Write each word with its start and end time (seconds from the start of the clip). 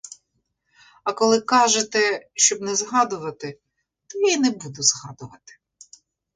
А 1.03 1.13
коли 1.13 1.41
кажете, 1.41 2.27
щоб 2.33 2.61
не 2.61 2.75
згадувати, 2.75 3.59
то 4.07 4.19
я 4.19 4.31
й 4.31 4.37
не 4.39 4.49
буду 4.51 4.81
згадувати. 4.83 5.57